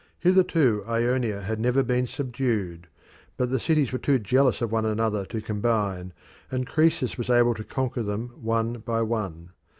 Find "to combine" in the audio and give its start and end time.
5.27-6.11